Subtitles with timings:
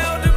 [0.00, 0.29] shelter.